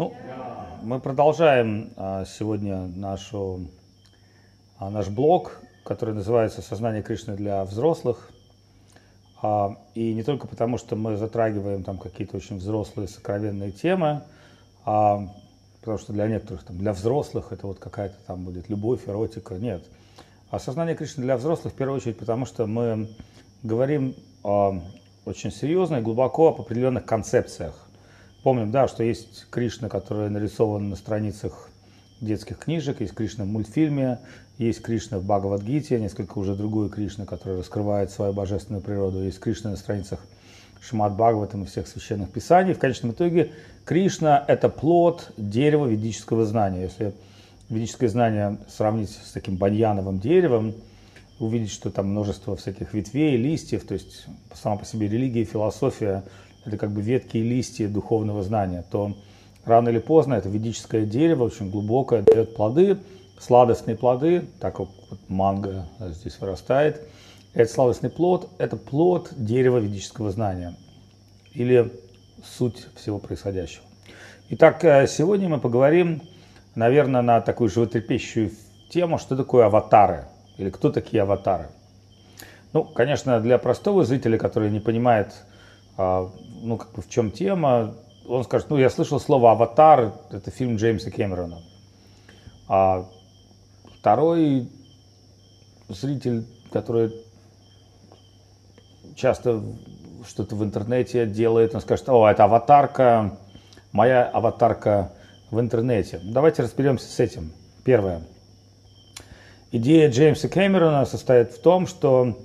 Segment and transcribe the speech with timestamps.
[0.00, 0.14] Ну,
[0.80, 3.68] мы продолжаем а, сегодня нашу,
[4.78, 8.30] а, наш блог, который называется «Сознание Кришны для взрослых».
[9.42, 14.22] А, и не только потому, что мы затрагиваем там какие-то очень взрослые сокровенные темы,
[14.86, 19.56] потому что для некоторых, там, для взрослых это вот какая-то там будет любовь, эротика.
[19.56, 19.84] Нет.
[20.48, 23.10] А сознание Кришны для взрослых в первую очередь потому, что мы
[23.62, 27.89] говорим очень серьезно и глубоко об определенных концепциях.
[28.42, 31.68] Помним, да, что есть Кришна, который нарисован на страницах
[32.22, 34.18] детских книжек, есть Кришна в мультфильме,
[34.56, 39.70] есть Кришна в Бхагавадгите, несколько уже другой Кришна, который раскрывает свою божественную природу, есть Кришна
[39.70, 40.20] на страницах
[40.80, 42.72] Шимат Бхагаватам и всех священных писаний.
[42.72, 43.52] В конечном итоге
[43.84, 46.84] Кришна– это плод дерева ведического знания.
[46.84, 47.12] Если
[47.68, 50.74] ведическое знание сравнить с таким баньяновым деревом,
[51.38, 56.24] увидеть, что там множество всяких ветвей, листьев, то есть сама по себе религия, философия–
[56.64, 59.16] это как бы ветки и листья духовного знания, то
[59.64, 62.98] рано или поздно это ведическое дерево, очень глубокое, дает плоды,
[63.38, 67.02] сладостные плоды, так как вот манго здесь вырастает.
[67.54, 70.76] Этот сладостный плод– это плод дерева ведического знания
[71.52, 71.90] или
[72.44, 73.84] суть всего происходящего.
[74.50, 76.22] Итак, э, сегодня мы поговорим,
[76.74, 78.52] наверное, на такую животрепещущую
[78.90, 80.26] тему, что такое аватары
[80.58, 81.68] или кто такие аватары.
[82.72, 85.34] Ну, конечно, для простого зрителя, который не понимает
[85.96, 87.94] ну, как бы в чем тема,
[88.26, 91.62] он скажет, ну, я слышал слово «Аватар», это фильм Джеймса Кэмерона.
[92.68, 93.06] А
[93.98, 94.68] второй
[95.88, 97.12] зритель, который
[99.16, 99.62] часто
[100.26, 103.38] что-то в интернете делает, он скажет, о, это аватарка,
[103.92, 105.12] моя аватарка
[105.50, 106.20] в интернете.
[106.22, 107.52] Давайте разберемся с этим.
[107.84, 108.22] Первое.
[109.72, 112.38] Идея Джеймса Кэмерона состоит в том, что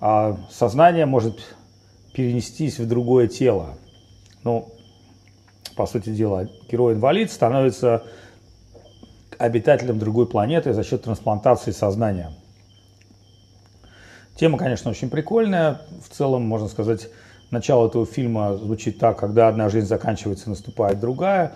[0.00, 1.54] а, сознание может
[2.14, 3.74] перенестись в другое тело.
[4.44, 4.72] Ну,
[5.76, 8.04] по сути дела, герой-инвалид становится
[9.38, 12.32] обитателем другой планеты за счет трансплантации сознания.
[14.36, 15.82] Тема, конечно, очень прикольная.
[16.02, 17.08] В целом, можно сказать,
[17.50, 21.52] начало этого фильма звучит так, когда одна жизнь заканчивается, наступает другая.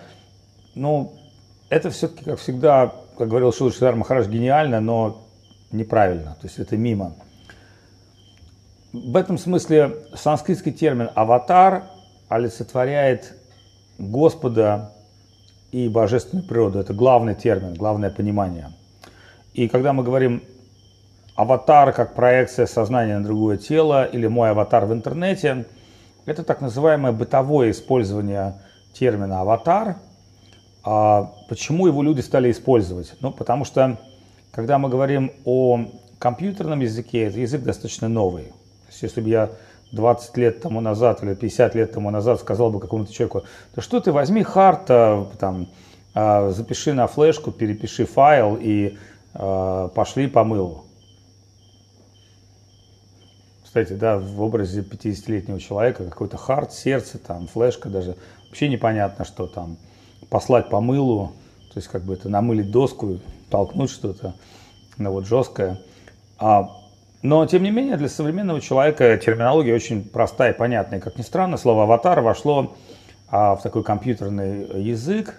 [0.75, 1.13] Ну,
[1.71, 5.25] это все-таки, как всегда, как говорил Шилшидар Махарадж, гениально, но
[5.71, 6.37] неправильно.
[6.41, 7.15] То есть это мимо.
[9.05, 11.85] В этом смысле санскритский термин «аватар»
[12.29, 13.35] олицетворяет
[13.97, 14.93] Господа
[15.71, 16.81] и божественную природу.
[16.81, 18.73] Это главный термин, главное понимание.
[19.55, 20.43] И когда мы говорим
[21.37, 25.67] аватар как проекция сознания на другое тело или мой аватар в интернете,
[26.27, 28.55] это так называемое бытовое использование
[28.95, 29.97] термина аватар.
[30.83, 33.15] А почему его люди стали использовать?
[33.21, 33.97] Ну, потому что
[34.51, 35.85] когда мы говорим о
[36.19, 38.53] компьютерном языке, это язык достаточно новый
[38.89, 39.51] есть, если бы я
[39.93, 43.45] 20 лет тому назад или 50 лет тому назад сказал бы какому-то человеку,
[43.75, 45.69] да что ты возьми харта, там,
[46.15, 48.99] а, запиши на флешку, перепиши файл и
[49.35, 50.85] э, пошли по мылу.
[53.65, 58.17] Кстати, да, в образе 50-летнего человека какой-то хард, сердце, там, флешка даже,
[58.47, 59.77] вообще непонятно, что там,
[60.31, 61.33] послать по мылу,
[61.73, 64.35] то есть как бы это намылить доску, толкнуть что-то,
[64.97, 65.81] ну вот жесткое.
[66.39, 66.78] А
[67.23, 71.01] но, тем не менее, для современного человека терминология очень простая и понятная.
[71.01, 72.77] Как ни странно, слово «аватар» вошло
[73.29, 75.35] а, в такой компьютерный язык,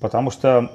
[0.00, 0.72] потому что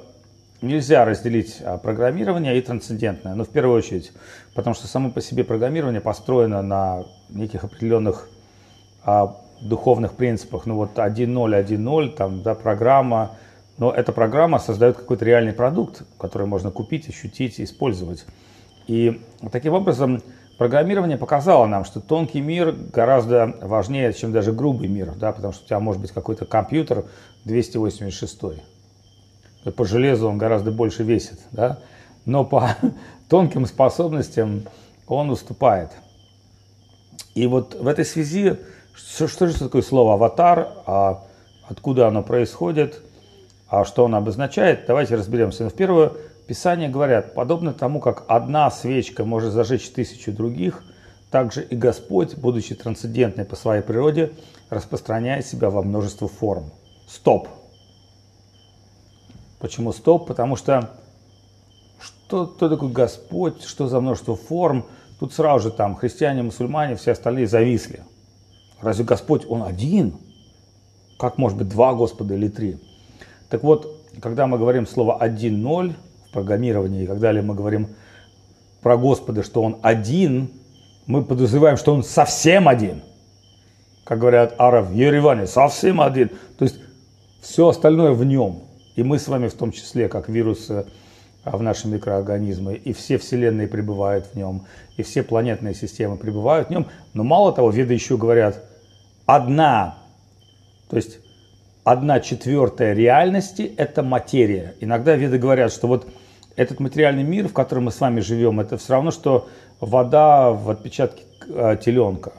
[0.62, 3.34] нельзя разделить а, программирование и трансцендентное.
[3.34, 4.12] Ну, в первую очередь,
[4.54, 8.28] потому что само по себе программирование построено на неких определенных
[9.04, 10.66] а, духовных принципах.
[10.66, 13.36] Ну, вот 1.0, 1.0, там, да, программа.
[13.76, 18.24] Но эта программа создает какой-то реальный продукт, который можно купить, ощутить, использовать.
[18.86, 19.20] И
[19.50, 20.22] таким образом
[20.58, 25.64] Программирование показало нам, что тонкий мир гораздо важнее, чем даже грубый мир, да, потому что
[25.64, 27.06] у тебя может быть какой-то компьютер
[27.44, 28.40] 286.
[29.76, 31.80] По железу он гораздо больше весит, да,
[32.24, 32.76] но по
[33.28, 34.62] тонким способностям
[35.08, 35.90] он уступает.
[37.34, 38.56] И вот в этой связи,
[38.94, 41.24] что, что же такое слово аватар, а
[41.68, 43.02] откуда оно происходит,
[43.68, 45.64] а что оно обозначает, давайте разберемся.
[45.64, 50.84] Но в первую Писания говорят, подобно тому, как одна свечка может зажечь тысячу других,
[51.30, 54.32] также и Господь, будучи трансцендентной по своей природе,
[54.68, 56.70] распространяет себя во множество форм.
[57.08, 57.48] Стоп.
[59.58, 60.26] Почему стоп?
[60.26, 60.90] Потому что
[61.98, 64.84] что, кто такой Господь, что за множество форм?
[65.18, 68.02] Тут сразу же там христиане, мусульмане, все остальные зависли.
[68.80, 70.14] Разве Господь, Он один?
[71.18, 72.78] Как может быть два Господа или три?
[73.48, 75.94] Так вот, когда мы говорим слово «один-ноль»,
[76.34, 77.88] программировании и так далее, мы говорим
[78.82, 80.50] про Господа, что Он один,
[81.06, 83.02] мы подозреваем, что Он совсем один.
[84.04, 86.28] Как говорят араб в Ереване, совсем один.
[86.58, 86.78] То есть
[87.40, 88.64] все остальное в Нем.
[88.96, 90.84] И мы с вами в том числе, как вирусы
[91.44, 94.66] в наши микроорганизмы, и все вселенные пребывают в нем,
[94.96, 96.86] и все планетные системы пребывают в нем.
[97.12, 98.64] Но мало того, веды еще говорят,
[99.26, 99.98] одна,
[100.88, 101.18] то есть
[101.82, 104.74] одна четвертая реальности– это материя.
[104.80, 106.08] Иногда веды говорят, что вот
[106.56, 109.48] этот материальный мир, в котором мы с вами живем, это все равно, что
[109.80, 112.32] вода в отпечатке э, теленка.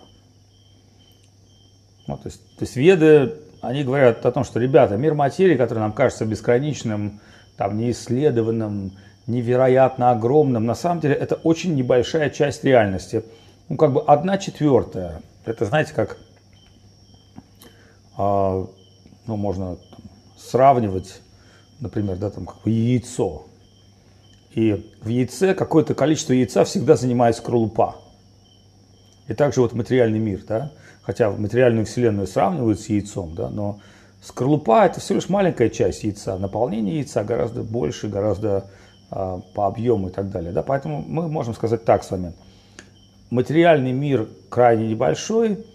[2.07, 5.79] Ну, то, есть, то есть веды, они говорят о том, что, ребята, мир материи, который
[5.79, 7.19] нам кажется бесконечным,
[7.57, 8.93] там, неисследованным,
[9.27, 13.23] невероятно огромным, на самом деле это очень небольшая часть реальности.
[13.69, 15.21] Ну, как бы одна четвертая.
[15.45, 16.17] Это, знаете, как,
[18.17, 18.67] а,
[19.25, 19.99] ну, можно там,
[20.37, 21.21] сравнивать,
[21.79, 23.47] например, да, там, как бы яйцо.
[24.55, 27.97] И в яйце какое-то количество яйца всегда занимает скорлупа.
[29.27, 30.71] И также вот материальный мир, да,
[31.01, 33.81] хотя материальную вселенную сравнивают с яйцом, да, но
[34.21, 38.69] скорлупа это всего лишь маленькая часть яйца, наполнение яйца гораздо больше, гораздо
[39.11, 42.31] а, по объему и так далее, да, поэтому мы можем сказать так с вами,
[43.31, 45.65] материальный мир крайне небольшой,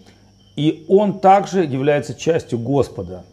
[0.55, 3.25] и он также является частью Господа.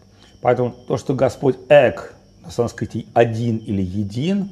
[0.43, 4.51] Поэтому то, что Господь эк, на санскрите один или един,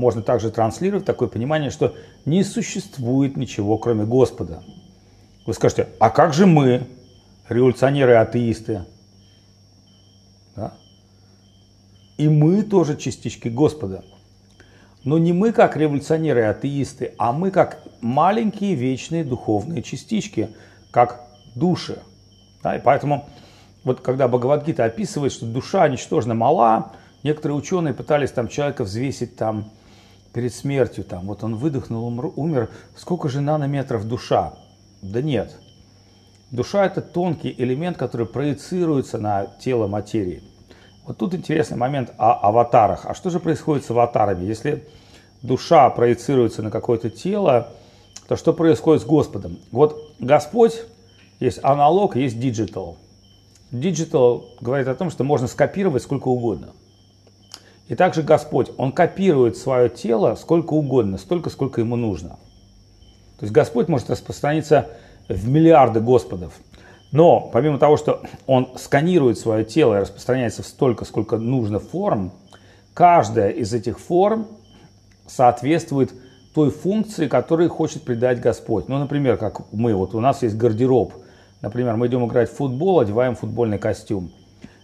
[0.00, 1.94] можно также транслировать такое понимание, что
[2.24, 4.62] не существует ничего, кроме Господа.
[5.46, 6.86] Вы скажете, а как же мы,
[7.48, 8.84] революционеры атеисты?
[10.56, 10.72] Да?
[12.16, 14.04] И мы тоже частички Господа.
[15.04, 20.50] Но не мы как революционеры атеисты, а мы как маленькие вечные духовные частички,
[20.90, 22.02] как души.
[22.62, 22.76] Да?
[22.76, 23.28] И поэтому
[23.84, 26.92] вот когда Бхагавадгита описывает, что душа ничтожно мала,
[27.22, 29.70] некоторые ученые пытались там человека взвесить там
[30.32, 32.06] перед смертью, там, вот он выдохнул,
[32.36, 34.54] умер, сколько же нанометров душа?
[35.02, 35.56] Да нет.
[36.50, 40.42] Душа– это тонкий элемент, который проецируется на тело материи.
[41.06, 43.06] Вот тут интересный момент о аватарах.
[43.06, 44.44] А что же происходит с аватарами?
[44.44, 44.86] Если
[45.42, 47.68] душа проецируется на какое-то тело,
[48.28, 49.58] то что происходит с Господом?
[49.72, 50.82] Вот Господь,
[51.38, 52.96] есть аналог, есть диджитал.
[53.70, 56.70] Диджитал говорит о том, что можно скопировать сколько угодно.
[57.90, 62.38] И также Господь, Он копирует свое тело сколько угодно, столько, сколько ему нужно.
[63.40, 64.86] То есть Господь может распространиться
[65.28, 66.52] в миллиарды Господов.
[67.10, 72.30] Но помимо того, что Он сканирует свое тело и распространяется в столько, сколько нужно форм,
[72.94, 74.46] каждая из этих форм
[75.26, 76.12] соответствует
[76.54, 78.86] той функции, которую хочет придать Господь.
[78.86, 81.12] Ну, например, как мы, вот у нас есть гардероб.
[81.60, 84.30] Например, мы идем играть в футбол, одеваем футбольный костюм.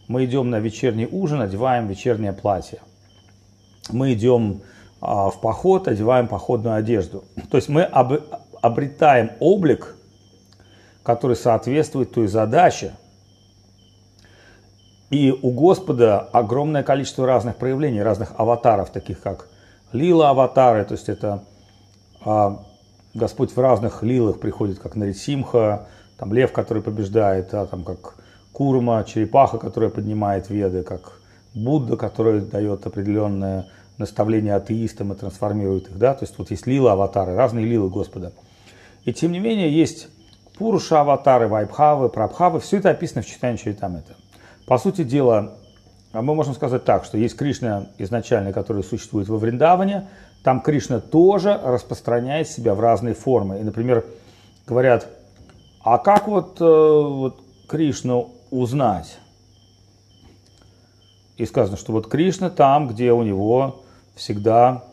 [0.09, 2.81] Мы идем на вечерний ужин, одеваем вечернее платье
[3.91, 4.63] мы идем
[5.01, 7.25] а, в поход, одеваем походную одежду.
[7.51, 8.15] То есть мы об,
[8.61, 9.95] обретаем облик,
[11.03, 12.93] который соответствует той задаче.
[15.11, 19.49] И у Господа огромное количество разных проявлений, разных аватаров, таких как
[19.93, 21.45] лила-аватары, то есть это
[22.25, 22.65] а,
[23.15, 25.87] Господь в разных лилах приходит, как Нарисимха,
[26.19, 28.17] там лев, который побеждает, а, там как
[28.53, 31.21] Курма, черепаха, которая поднимает веды, как
[31.57, 33.67] Будда, который дает определенное
[33.97, 38.33] наставление атеистам и трансформирует их, да, то есть вот есть лила аватары, разные лилы Господа.
[39.05, 40.09] И тем не менее есть
[40.59, 44.17] Пуруша аватары, Вайбхавы, Прабхавы, все это описано в читании Чаритамрита.
[44.67, 45.55] По сути дела,
[46.13, 50.09] мы можем сказать так, что есть Кришна изначально, который существует во Вриндаване,
[50.43, 53.61] там Кришна тоже распространяет себя в разные формы.
[53.61, 54.05] И, например,
[54.67, 55.09] говорят,
[55.83, 59.19] а как вот, э, вот Кришну узнать?
[61.37, 64.85] И сказано, что вот Кришна там, где у него всегда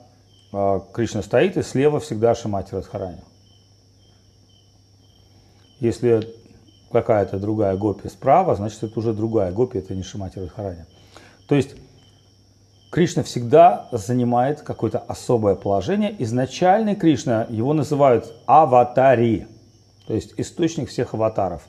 [0.51, 3.21] э, Кришна стоит, и слева всегда Шимати Радхарани.
[5.79, 6.27] Если
[6.91, 10.85] какая-то другая гопи справа, значит это уже другая гопи, это не Шимати Радхарани.
[11.47, 11.75] То есть
[12.91, 16.13] Кришна всегда занимает какое-то особое положение.
[16.23, 19.47] Изначальный Кришна, его называют аватари,
[20.07, 21.63] то есть источник всех аватаров.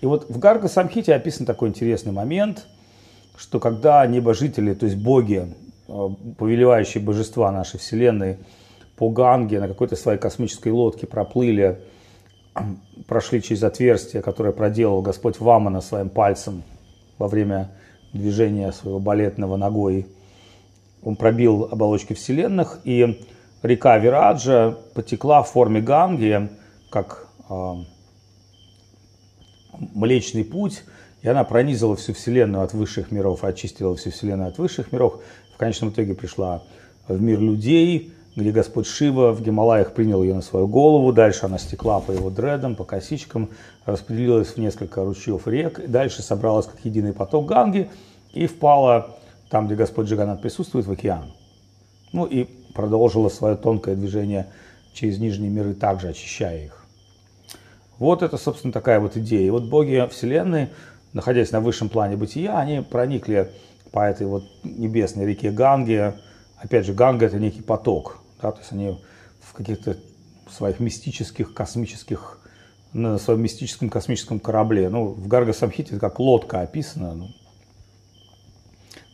[0.00, 2.68] И вот в Гарга Самхите описан такой интересный момент–
[3.36, 5.54] что когда небожители, то есть боги,
[5.88, 8.38] э, повелевающие божества нашей Вселенной,
[8.96, 11.80] по Ганге на какой-то своей космической лодке проплыли,
[13.08, 16.62] прошли через отверстие, которое проделал Господь Вамана своим пальцем
[17.18, 17.70] во время
[18.12, 20.06] движения своего балетного ногой.
[21.02, 23.20] Он пробил оболочки вселенных, и
[23.62, 26.48] река Вираджа потекла в форме Ганги,
[26.90, 27.74] как э,
[29.94, 30.84] Млечный Путь,
[31.24, 35.22] и она пронизала всю Вселенную от высших миров, очистила всю Вселенную от высших миров.
[35.54, 36.62] В конечном итоге пришла
[37.08, 41.14] в мир людей, где Господь Шива в Гималаях принял ее на свою голову.
[41.14, 43.48] Дальше она стекла по его дредам, по косичкам,
[43.86, 45.80] распределилась в несколько ручьев рек.
[45.88, 47.88] Дальше собралась как единый поток Ганги
[48.34, 49.16] и впала
[49.48, 51.32] там, где Господь Джиганат присутствует, в океан.
[52.12, 54.48] Ну и продолжила свое тонкое движение
[54.92, 56.84] через нижние миры, также очищая их.
[57.98, 59.46] Вот это, собственно, такая вот идея.
[59.46, 60.68] И вот боги Вселенной,
[61.14, 63.50] находясь на высшем плане бытия, они проникли
[63.92, 66.16] по этой вот небесной реке Ганге.
[66.58, 68.18] Опять же, Ганга– это некий поток.
[68.42, 69.00] Да, то есть они
[69.40, 69.96] в каких-то
[70.50, 72.40] своих мистических, космических,
[72.92, 74.88] на своем мистическом космическом корабле.
[74.88, 77.14] Ну, в Гарга Самхите это как лодка описана.
[77.14, 77.28] Ну,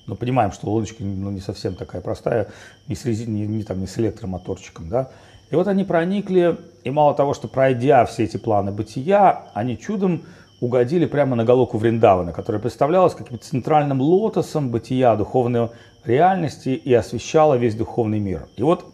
[0.07, 2.49] но понимаем, что лодочка ну, не совсем такая простая,
[2.89, 4.89] не с, резин, не, не, там, не с электромоторчиком.
[4.89, 5.11] Да?
[5.51, 10.25] И вот они проникли, и мало того, что пройдя все эти планы бытия, они чудом
[10.61, 15.71] угодили прямо на головку Вриндавана, которая представлялась каким-то центральным лотосом бытия духовной
[16.05, 18.47] реальности и освещала весь духовный мир.
[18.57, 18.85] И вот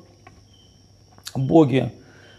[1.34, 1.92] боги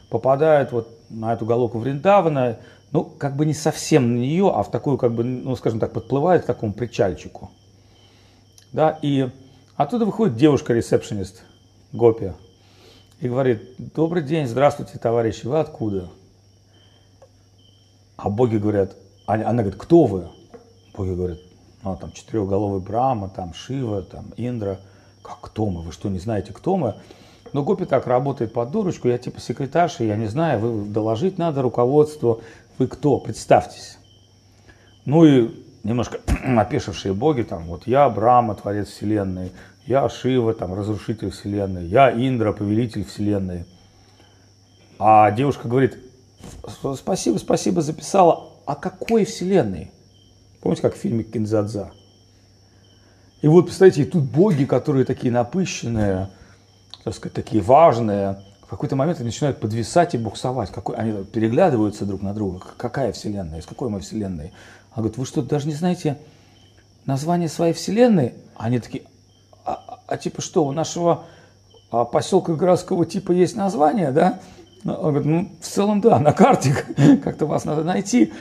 [0.10, 2.58] попадают вот на эту головку Вриндавана,
[2.92, 5.92] ну, как бы не совсем на нее, а в такую, как бы, ну, скажем так,
[5.92, 7.52] подплывает к такому причальчику.
[8.72, 9.30] Да, и
[9.76, 11.44] оттуда выходит девушка-ресепшенист,
[11.92, 12.34] Гопи,
[13.20, 16.10] и говорит, добрый день, здравствуйте, товарищи, вы откуда?
[18.16, 18.96] А боги говорят,
[19.28, 20.30] она, говорит, кто вы?
[20.96, 21.40] Боги говорят,
[21.84, 24.80] ну, там, четырехголовый Брама, там, Шива, там, Индра.
[25.22, 25.82] Как кто мы?
[25.82, 26.96] Вы что, не знаете, кто мы?
[27.54, 31.62] Но Гопи так работает под дурочку, я типа секретарша, я не знаю, вы доложить надо
[31.62, 32.42] руководству.
[32.78, 33.20] Вы кто?
[33.20, 33.98] Представьтесь.
[35.06, 35.50] Ну и
[35.84, 36.20] немножко
[36.58, 39.52] опешившие боги, там, вот я Брама, творец вселенной,
[39.86, 43.66] я Шива, там, разрушитель вселенной, я Индра, повелитель вселенной.
[45.00, 45.98] А девушка говорит,
[46.96, 49.92] спасибо, спасибо, записала, а какой вселенной?
[50.62, 51.92] Помните, как в фильме Кинзадза?
[53.42, 56.30] И вот, представляете, тут боги, которые такие напыщенные,
[57.04, 60.72] так сказать, такие важные, в какой-то момент они начинают подвисать и буксовать.
[60.72, 62.60] Какой, они переглядываются друг на друга.
[62.76, 63.60] Какая вселенная?
[63.60, 64.52] Из какой мы вселенной?
[64.92, 66.18] Она говорит, вы что, даже не знаете
[67.06, 68.34] название своей вселенной?
[68.58, 69.04] Они такие,
[69.64, 71.24] а, а, а типа что, у нашего
[71.90, 74.40] а, поселка городского типа есть название, да?
[74.84, 76.76] Он говорит, ну, в целом, да, на карте
[77.24, 78.34] как-то вас надо найти.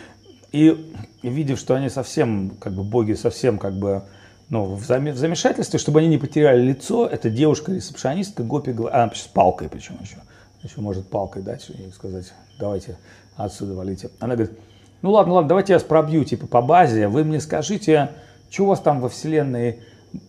[0.52, 4.02] И, видев, что они совсем, как бы, боги совсем, как бы,
[4.48, 9.98] ну, в замешательстве, чтобы они не потеряли лицо, эта девушка-ресепшонистка Гопи, она с палкой причем
[10.00, 10.16] еще,
[10.62, 12.96] еще может палкой дать и сказать, давайте
[13.36, 14.10] отсюда валите.
[14.20, 14.56] Она говорит,
[15.02, 18.10] ну ладно, ладно, давайте я вас пробью, типа, по базе, вы мне скажите,
[18.50, 19.80] что у вас там во вселенной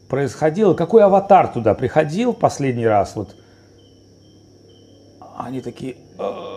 [0.09, 3.35] происходило, какой аватар туда приходил последний раз, вот.
[5.37, 6.56] Они такие, «Э,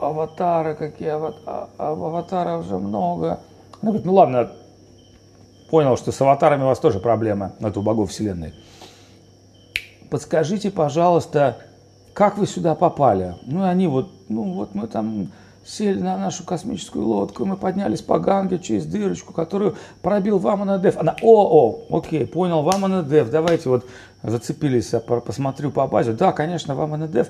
[0.00, 3.40] аватары, какие аватары, а, а, аватаров уже много.
[3.80, 4.50] Она говорит, ну ладно,
[5.70, 8.54] понял, что с аватарами у вас тоже проблема, это у богов вселенной.
[10.10, 11.58] Подскажите, пожалуйста,
[12.14, 13.36] как вы сюда попали?
[13.42, 15.30] Ну, они вот, ну, вот мы там
[15.64, 20.96] сели на нашу космическую лодку, мы поднялись по Ганге через дырочку, которую пробил Вамана Дев.
[20.96, 23.86] Она, о, о, окей, понял, Вамана Дев, давайте вот
[24.22, 26.12] зацепились, я посмотрю по базе.
[26.12, 27.28] Да, конечно, Вамана Дев,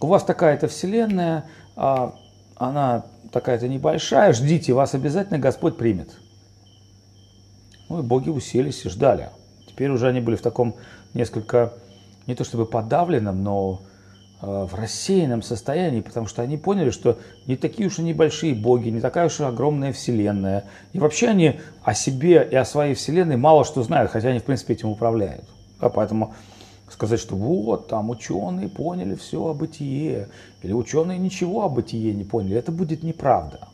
[0.00, 1.44] у вас такая-то вселенная,
[1.76, 2.14] а,
[2.56, 6.10] она такая-то небольшая, ждите, вас обязательно Господь примет.
[7.88, 9.28] Ну и боги уселись и ждали.
[9.68, 10.74] Теперь уже они были в таком
[11.14, 11.74] несколько,
[12.26, 13.82] не то чтобы подавленном, но
[14.40, 18.88] э, в рассеянном состоянии, потому что они поняли, что не такие уж и небольшие боги,
[18.88, 20.64] не такая уж и огромная вселенная.
[20.92, 24.44] И вообще они о себе и о своей вселенной мало что знают, хотя они, в
[24.44, 25.44] принципе, этим управляют.
[25.80, 26.34] Да, поэтому
[26.90, 30.28] сказать, что вот там ученые поняли все о бытие,
[30.62, 33.68] или ученые ничего о бытие не поняли, это будет неправда.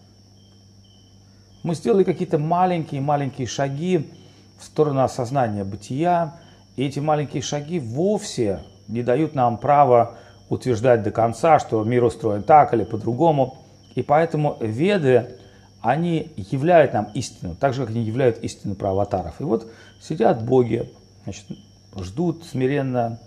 [1.62, 4.10] Мы сделали какие-то маленькие-маленькие шаги
[4.58, 6.40] в сторону осознания бытия,
[6.76, 10.16] и эти маленькие шаги вовсе не дают нам права
[10.48, 13.58] утверждать до конца, что мир устроен так или по-другому.
[13.94, 15.36] И поэтому веды,
[15.80, 19.40] они являют нам истину, так же, как они являют истину про аватаров.
[19.40, 20.90] И вот сидят боги,
[21.24, 21.46] значит,
[21.96, 23.20] ждут смиренно.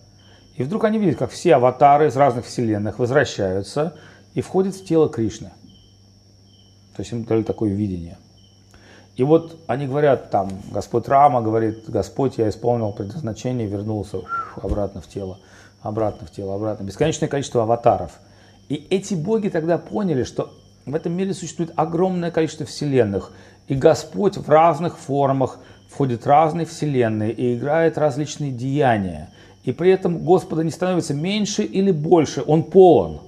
[0.56, 3.96] И вдруг они видят, как все аватары из разных вселенных возвращаются
[4.34, 5.52] и входят в тело Кришны.
[6.96, 8.18] То есть им дали такое видение.
[9.16, 14.20] И вот они говорят, там, Господь Рама говорит, Господь, я исполнил предназначение, вернулся
[14.62, 15.40] обратно в тело,
[15.82, 16.84] обратно в тело, обратно.
[16.84, 18.20] Бесконечное количество аватаров.
[18.68, 20.54] И эти боги тогда поняли, что
[20.86, 23.32] в этом мире существует огромное количество вселенных.
[23.68, 25.60] И Господь в разных формах
[25.96, 29.30] входит разные вселенные и играет различные деяния.
[29.64, 33.22] И при этом Господа не становится меньше или больше, Он полон.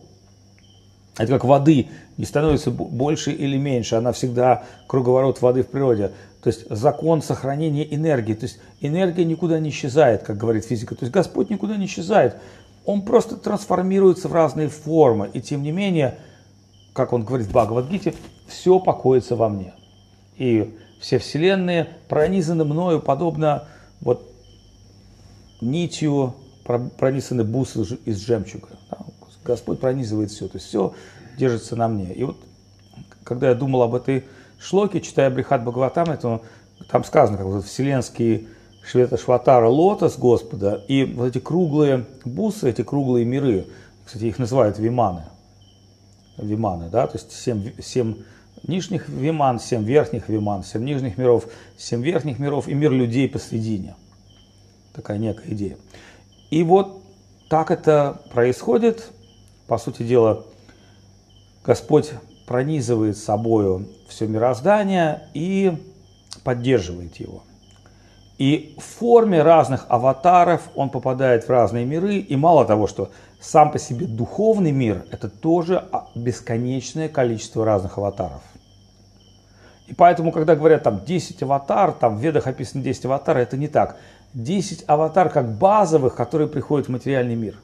[1.18, 6.12] Это как воды не становится больше или меньше, она всегда круговорот воды в природе.
[6.44, 8.34] То есть закон сохранения энергии.
[8.34, 10.94] То есть энергия никуда не исчезает, как говорит физика.
[10.94, 12.36] То есть Господь никуда не исчезает.
[12.84, 15.30] Он просто трансформируется в разные формы.
[15.34, 16.18] И тем не менее,
[16.92, 18.14] как он говорит в Бхагавадгите,
[18.46, 19.74] все покоится во мне.
[20.36, 23.66] И все вселенные пронизаны мною, подобно
[24.02, 24.32] вот
[25.62, 28.70] нитью пронизаны бусы из жемчуга.
[29.44, 30.94] Господь пронизывает все, то есть все
[31.38, 32.14] держится на мне.
[32.14, 32.38] И вот,
[33.24, 34.26] когда я думал об этой
[34.60, 36.42] шлоке, читая Брихат Бхагаватам, это,
[36.90, 38.48] там сказано, как вот вселенские
[38.84, 43.68] Швета Шватара лотос Господа, и вот эти круглые бусы, эти круглые миры,
[44.06, 45.24] кстати, их называют виманы,
[46.38, 48.16] виманы, да, то есть семь, семь
[48.64, 51.48] нижних виман, семь верхних виман, семь нижних миров,
[51.78, 53.96] семь верхних миров и мир людей посредине.
[54.94, 55.78] Такая некая идея.
[56.50, 57.02] И вот
[57.50, 59.10] так это происходит.
[59.68, 60.46] По сути дела,
[61.66, 62.12] Господь
[62.48, 65.78] пронизывает собою все мироздание и
[66.44, 67.44] поддерживает его.
[68.38, 72.18] И в форме разных аватаров он попадает в разные миры.
[72.18, 75.84] И мало того, что сам по себе духовный мир– это тоже
[76.16, 78.42] бесконечное количество разных аватаров.
[79.88, 83.68] И поэтому, когда говорят там 10 аватар, там в ведах описано 10 аватар, это не
[83.68, 83.98] так.
[84.34, 87.56] 10 аватар как базовых, которые приходят в материальный мир.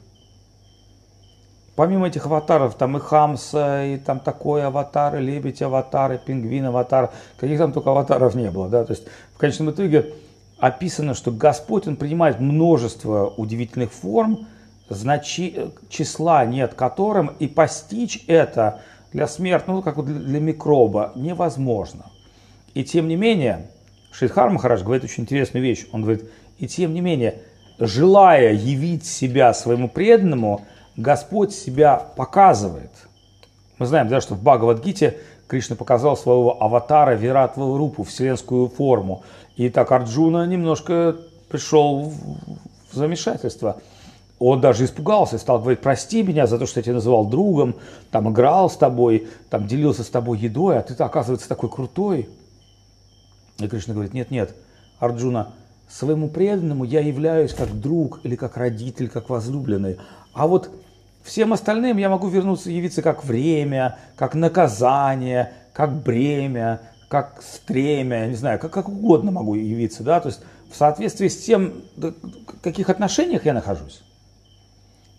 [1.76, 6.66] Помимо этих аватаров, там и Хамса, и там такой аватар, и лебедь аватар, и пингвин
[6.66, 8.68] аватар, каких там только аватаров не было.
[8.68, 8.84] Да?
[8.84, 10.14] То есть в конечном итоге
[10.58, 14.46] описано, что Господь, Он принимает множество удивительных форм,
[14.88, 18.80] значи, числа нет которым, и постичь это
[19.12, 22.06] для смертного, ну, как для микроба, невозможно.
[22.74, 23.68] И тем не менее,
[24.12, 25.86] Шридхар Махарадж говорит очень интересную вещь.
[25.92, 27.42] Он говорит, и тем не менее,
[27.78, 30.62] желая явить себя своему преданному,
[30.96, 32.90] Господь себя показывает.
[33.78, 39.24] Мы знаем, да, что в Бхагавадгите Кришна показал своего аватара Виратву Рупу, вселенскую форму.
[39.56, 41.16] И так Арджуна немножко
[41.48, 42.12] пришел
[42.90, 43.80] в замешательство.
[44.38, 47.76] Он даже испугался, стал говорить, прости меня за то, что я тебя называл другом,
[48.10, 52.28] там играл с тобой, там делился с тобой едой, а ты, оказывается, такой крутой.
[53.58, 54.54] И Кришна говорит, нет, нет,
[54.98, 55.52] Арджуна,
[55.88, 59.98] своему преданному я являюсь как друг или как родитель, как возлюбленный.
[60.32, 60.68] А вот
[61.22, 68.34] всем остальным я могу вернуться, явиться как время, как наказание, как бремя, как стремя, не
[68.34, 72.12] знаю, как, как угодно могу явиться, да, то есть в соответствии с тем, в
[72.60, 74.02] каких отношениях я нахожусь.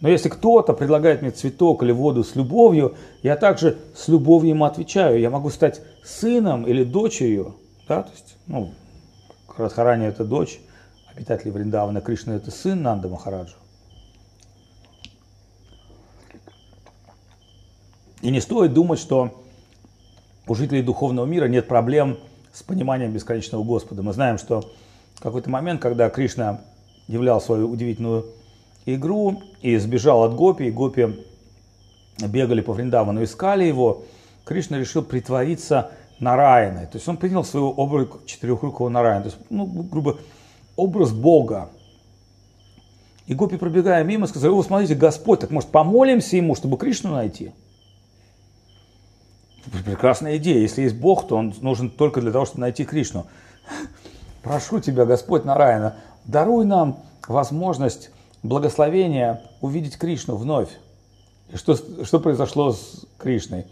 [0.02, 4.66] Но если кто-то предлагает мне цветок или воду с любовью, я также с любовью ему
[4.66, 5.20] отвечаю.
[5.20, 7.56] Я могу стать сыном или дочерью
[7.88, 8.74] да, то есть, ну,
[9.58, 10.60] Радхарани это дочь,
[11.14, 13.56] обитатели Вриндавана, Кришна это сын Нанда Махараджа.
[18.22, 19.46] И не стоит думать, что
[20.48, 22.18] у жителей духовного мира нет проблем
[22.52, 24.02] с пониманием бесконечного Господа.
[24.02, 24.62] Мы знаем, что
[25.14, 26.62] в какой-то момент, когда Кришна
[27.08, 28.26] являл свою удивительную
[28.86, 31.26] игру и сбежал от Гопи, и Гопи
[32.20, 34.04] бегали по Вриндавану, искали его,
[34.46, 36.86] Кришна решил притвориться Нараяной.
[36.86, 39.24] То есть он принял свой образ четырехрукого Нараяна.
[39.24, 40.18] То есть, ну, грубо,
[40.76, 41.70] образ Бога.
[43.26, 47.52] И Гопи, пробегая мимо, сказали, о, смотрите, Господь, так может помолимся ему, чтобы Кришну найти?
[49.84, 50.60] Прекрасная идея.
[50.60, 53.26] Если есть Бог, то он нужен только для того, чтобы найти Кришну.
[54.44, 55.96] Прошу тебя, Господь Нараяна,
[56.26, 58.12] даруй нам возможность
[58.48, 60.70] благословения увидеть Кришну вновь.
[61.52, 63.66] И что, что произошло с Кришной?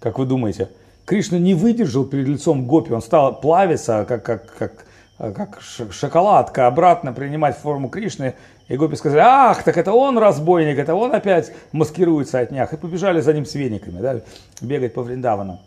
[0.00, 0.70] Как вы думаете?
[1.04, 4.86] Кришна не выдержал перед лицом гопи, он стал плавиться, как, как, как,
[5.18, 8.34] как шоколадка, обратно принимать форму Кришны.
[8.68, 12.72] И гопи сказали, ах, так это он разбойник, это он опять маскируется от них.
[12.72, 14.20] И побежали за ним с вениками, да,
[14.60, 15.60] бегать по Вриндавану.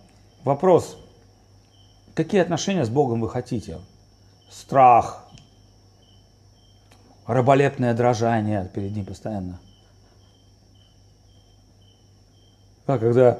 [0.43, 0.97] Вопрос,
[2.13, 3.77] какие отношения с Богом вы хотите?
[4.49, 5.28] Страх,
[7.29, 9.59] раболепное дрожание перед ним постоянно.
[12.87, 13.39] А когда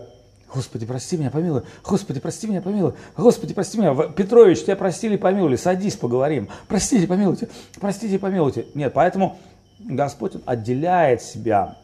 [0.54, 1.64] Господи, прости меня, помилуй.
[1.84, 2.94] Господи, прости меня, помилуй.
[3.18, 3.96] Господи, прости меня.
[4.10, 5.58] Петрович, тебя простили, помилуй.
[5.58, 6.50] Садись, поговорим.
[6.68, 7.50] Простите, помилуйте.
[7.80, 8.66] Простите, помилуйте.
[8.74, 9.40] Нет, поэтому
[9.80, 11.78] Господь отделяет себя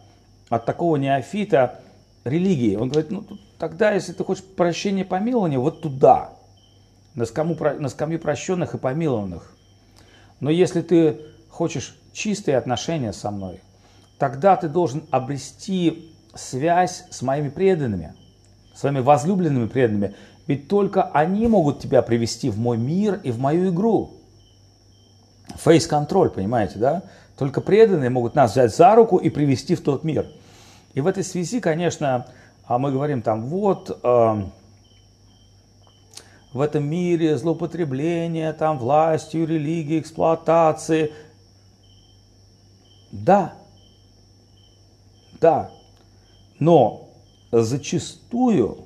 [0.49, 1.81] от такого неофита
[2.23, 2.75] религии.
[2.75, 3.23] Он говорит, ну
[3.57, 6.31] тогда, если ты хочешь прощения помилования, вот туда,
[7.13, 9.55] на скамью, на скамью прощенных и помилованных.
[10.39, 11.19] Но если ты
[11.55, 13.61] хочешь чистые отношения со мной,
[14.19, 18.13] тогда ты должен обрести связь с моими преданными–
[18.75, 20.15] своими возлюбленными преданными,
[20.47, 24.11] ведь только они могут тебя привести в мой мир и в мою игру.
[25.55, 27.03] Фейс-контроль, понимаете, да?
[27.37, 30.27] Только преданные могут нас взять за руку и привести в тот мир.
[30.93, 32.27] И в этой связи, конечно,
[32.65, 34.43] а мы говорим там, вот э,
[36.53, 41.13] в этом мире злоупотребление, там властью, религией, эксплуатации.
[43.23, 43.53] Да,
[45.39, 45.69] да,
[46.59, 47.07] но
[47.49, 48.79] зачастую,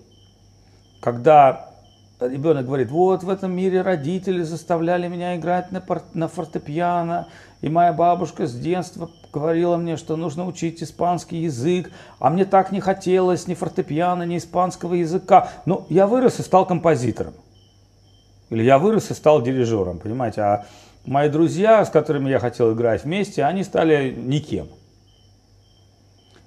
[1.02, 1.72] когда
[2.20, 7.28] ребенок говорит, вот в этом мире родители заставляли меня играть на, на фортепиано,
[7.62, 12.72] и моя бабушка с детства говорила мне, что нужно учить испанский язык, а мне так
[12.72, 15.50] не хотелось ни фортепиано, ни испанского языка.
[15.66, 17.34] Но я вырос и стал композитором.
[18.52, 20.42] Или я вырос и стал дирижером, понимаете?
[20.42, 20.66] А
[21.10, 24.68] мои друзья, с которыми я хотел играть вместе, они стали никем.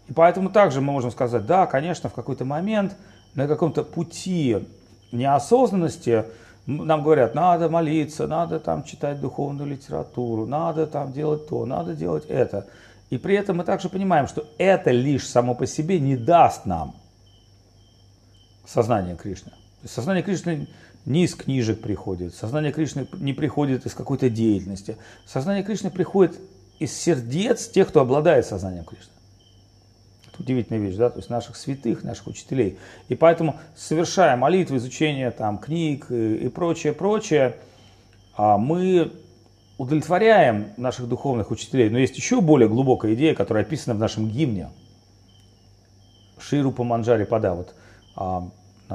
[0.08, 2.96] И поэтому также мы можем сказать, да, конечно, в какой-то момент
[3.34, 4.68] на каком-то пути
[5.10, 6.26] неосознанности
[6.66, 12.26] нам говорят, надо молиться, надо там читать духовную литературу, надо там делать то, надо делать
[12.26, 12.68] это.
[13.10, 16.94] И при этом мы также понимаем, что это лишь само по себе не даст нам
[18.64, 19.50] сознание Кришны.
[19.84, 20.68] Сознание Кришны
[21.04, 24.96] не из книжек приходит, сознание Кришны не приходит из какой-то деятельности.
[25.26, 26.38] Сознание Кришны приходит
[26.78, 29.12] из сердец тех, кто обладает сознанием Кришны.
[30.32, 32.78] Это удивительная вещь, да, то есть наших святых, наших учителей.
[33.08, 37.56] И поэтому, совершая молитвы, изучение там, книг и, прочее, прочее,
[38.34, 39.12] а, мы
[39.78, 41.90] удовлетворяем наших духовных учителей.
[41.90, 44.70] Но есть еще более глубокая идея, которая описана в нашем гимне.
[46.38, 47.54] Ширупа Манджари Пада.
[47.54, 47.74] Вот,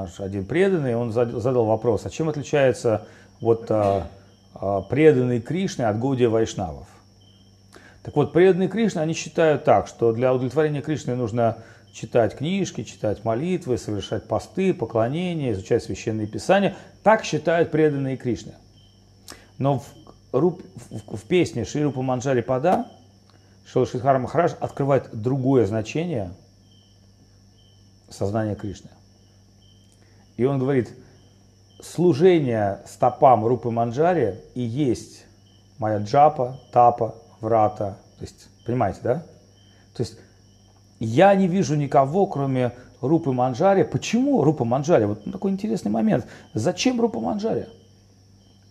[0.00, 3.06] наш один преданный, он задал вопрос, а чем отличается
[3.40, 4.08] вот, а,
[4.54, 6.86] а, преданный Кришны от Годия Вайшнавов?
[8.02, 11.58] Так вот, преданные Кришны, они считают так, что для удовлетворения Кришны нужно
[11.92, 16.76] читать книжки, читать молитвы, совершать посты, поклонения, изучать священные писания.
[17.02, 18.54] Так считают преданные Кришны.
[19.58, 19.86] Но в,
[20.32, 22.86] в, в, в песне Ширупа Манджари Пада
[23.66, 26.32] Шилашидхара Махарадж открывает другое значение
[28.08, 28.90] сознания Кришны.
[30.38, 30.94] И он говорит,
[31.82, 35.26] служение стопам Рупы Манджари и есть
[35.78, 37.98] моя джапа, тапа, врата.
[38.18, 39.14] То есть, понимаете, да?
[39.94, 40.16] То есть
[41.00, 43.82] я не вижу никого, кроме Рупы Манджари.
[43.82, 45.06] Почему Рупа Манджари?
[45.06, 46.24] Вот такой интересный момент.
[46.54, 47.66] Зачем Рупа Манджари?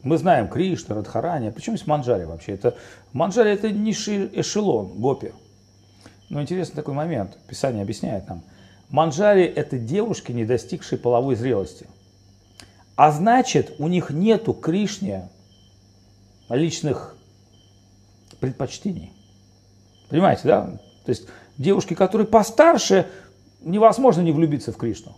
[0.04, 1.50] Мы знаем Кришна, Радхарани.
[1.50, 2.54] Почему здесь Манджари вообще?
[2.54, 2.76] Это,
[3.12, 5.34] Манджари это низший эшелон, гопи.
[6.30, 7.38] Но интересный такой момент.
[7.46, 8.44] Писание объясняет нам.
[8.90, 11.88] Манджари это девушки, не достигшие половой зрелости.
[12.96, 15.30] А значит, у них нету Кришне
[16.50, 17.16] личных
[18.40, 19.12] предпочтений.
[20.10, 20.66] Понимаете, да?
[21.06, 23.08] То есть девушки, которые постарше,
[23.62, 25.16] невозможно не влюбиться в Кришну.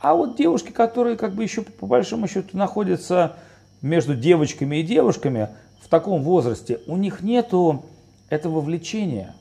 [0.00, 3.36] А вот девушки, которые как бы еще по большому счету находятся
[3.82, 5.48] между девочками и девушками
[5.80, 7.84] в таком возрасте, у них нету
[8.28, 9.34] этого влечения.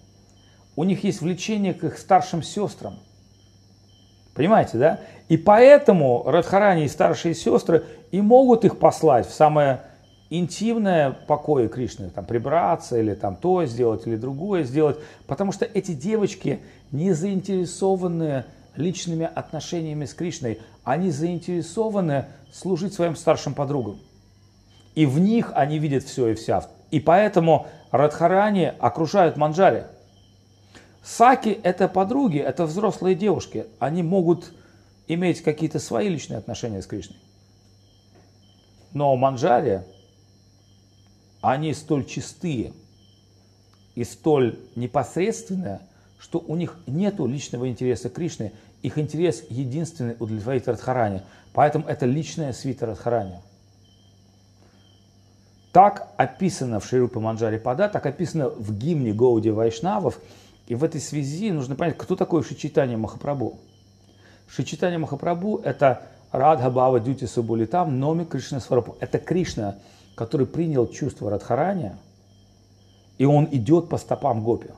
[0.76, 3.00] У них есть влечение к их старшим сестрам.
[4.34, 5.00] Понимаете, да?
[5.30, 9.82] И поэтому Радхарани и старшие сестры и могут их послать в самое
[10.30, 15.92] интимное покое Кришны, там прибраться или там то сделать или другое сделать, потому что эти
[15.92, 24.00] девочки не заинтересованы личными отношениями с Кришной, они заинтересованы служить своим старшим подругам.
[24.96, 26.66] И в них они видят все и вся.
[26.92, 29.84] И поэтому Радхарани окружают Манджари.
[31.04, 33.66] Саки– это подруги, это взрослые девушки.
[33.80, 34.54] Они могут
[35.08, 37.18] иметь какие-то свои личные отношения с Кришной.
[38.94, 39.84] Но Манджари
[41.42, 42.74] они столь чистые
[43.96, 45.82] и столь непосредственные,
[46.20, 48.52] что у них нет личного интереса Кришны,
[48.84, 51.24] их интерес единственный удовлетворить Радхарани.
[51.54, 53.40] Поэтому это личная свита Радхарани.
[55.72, 60.20] Так описано в Ширупе Манджари Пада, так описано в гимне Гауди Вайшнавов.
[60.72, 63.60] И в этой связи нужно понять, кто такой Шичитания Махапрабху.
[64.48, 68.96] Шичитания Махапрабху– это Радха Бава Дюти Субулитам, Номи Кришна Сварапу.
[69.02, 69.80] Это Кришна,
[70.16, 71.92] который принял чувство Радхарани,
[73.18, 74.70] и он идет по стопам Гопи.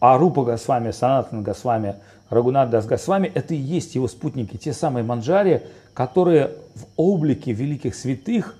[0.00, 1.96] А Рупа Госвами, Санатан Госвами,
[2.30, 7.94] Рагунат Дас Госвами– это и есть его спутники, те самые манджари, которые в облике великих
[7.94, 8.56] святых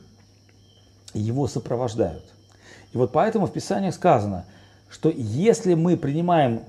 [1.14, 2.26] его сопровождают.
[2.92, 4.44] И вот поэтому в Писании сказано,
[4.92, 6.62] что если мы принимаем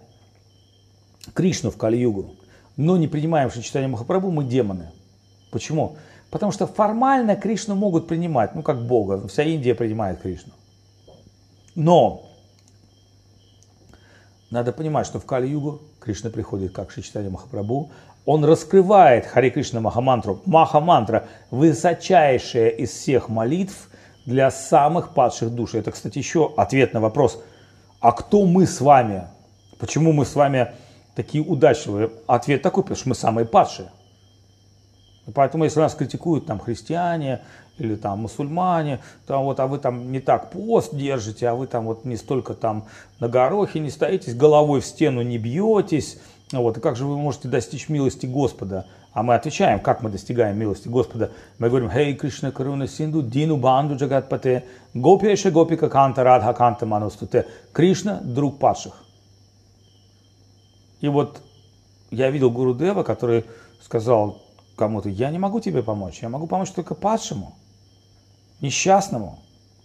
[1.33, 2.35] Кришну в Кали-югу,
[2.77, 4.91] но не принимаем Шичитание Махапрабху, мы демоны.
[5.51, 5.97] Почему?
[6.31, 10.53] Потому что формально Кришну могут принимать, ну как Бога, вся Индия принимает Кришну.
[11.75, 12.23] Но
[14.49, 17.91] надо понимать, что в Кали-югу Кришна приходит как Шичтани Махапрабху,
[18.25, 20.41] он раскрывает Хари Кришна Махамантру.
[20.45, 23.89] Маха-мантра– высочайшая из всех молитв
[24.25, 25.73] для самых падших душ.
[25.73, 27.43] Это, кстати, еще ответ на вопрос,
[28.03, 29.29] а кто мы с вами?
[29.79, 30.73] Почему мы с вами
[31.15, 32.11] такие удачливые?
[32.27, 33.91] Ответ такой, потому что мы самые падшие.
[35.33, 37.39] Поэтому, если нас критикуют там христиане
[37.77, 41.85] или там мусульмане, то вот, а вы там не так пост держите, а вы там
[41.85, 42.87] вот не столько там
[43.21, 46.19] на горохе не стоите, головой в стену не бьетесь,
[46.59, 48.85] Вот, и как же вы можете достичь милости Господа?
[49.11, 51.31] А мы отвечаем, как мы достигаем милости Господа.
[51.59, 57.47] Мы говорим, «Хей, Кришна, Каруна, Синду, Дину, Банду, Джагатпате, Гопеша, Гопика, Канта, Радха, Канта, Манустуте».
[57.73, 59.03] Кришна– друг падших.
[61.01, 61.41] И вот
[62.11, 63.45] я видел Гуру Дева, который
[63.81, 64.41] сказал
[64.75, 67.55] кому-то, я не могу тебе помочь, я могу помочь только падшему,
[68.61, 69.39] несчастному,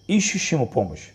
[0.06, 1.10] ищущему помощь.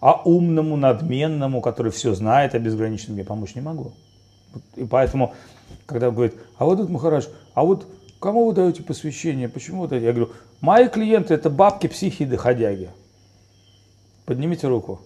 [0.00, 3.94] А умному, надменному, который все знает, а безграничному я помочь не могу.
[4.76, 5.34] И поэтому,
[5.86, 7.86] когда говорит, а вот тут Махарадж, а вот
[8.20, 10.04] кому вы даете посвящение, почему вот это?
[10.04, 12.90] Я говорю, мои клиенты это бабки, психи и доходяги.
[14.26, 15.00] Поднимите руку.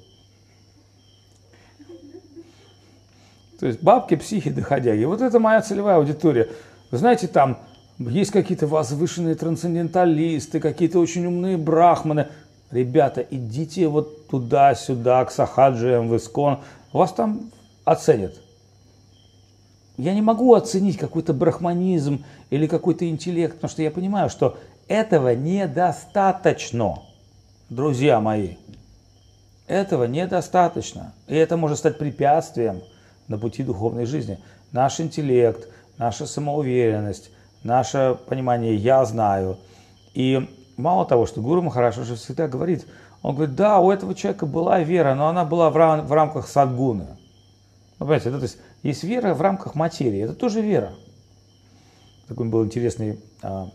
[3.63, 5.05] То есть бабки, психи, доходяги.
[5.05, 6.49] Вот это моя целевая аудитория.
[6.91, 7.59] Вы знаете, там
[7.99, 12.27] есть какие-то возвышенные трансценденталисты, какие-то очень умные брахманы.
[12.73, 16.59] Ребята, идите вот туда-сюда, к Сахаджиям, в Искон.
[16.93, 17.53] Вас там
[17.85, 18.35] оценят.
[20.03, 25.33] Я не могу оценить какой-то брахманизм или какой-то интеллект, потому что я понимаю, что этого
[25.37, 26.99] недостаточно,
[27.71, 28.57] друзья мои.
[29.69, 31.15] Этого недостаточно.
[31.29, 32.81] И это может стать препятствием
[33.29, 34.41] на пути духовной жизни.
[34.73, 37.31] Наш интеллект, наша самоуверенность,
[37.63, 39.59] наше понимание «я знаю».
[40.15, 42.89] И мало того, что Гуру Махараш уже всегда говорит,
[43.23, 46.49] он говорит, да, у этого человека была вера, но она была в, рам- в рамках
[46.49, 47.07] садгуны.
[48.01, 50.93] Ну, понимаете, да, то есть есть вера в рамках материи, это тоже вера.
[52.29, 53.71] Такой был интересный а,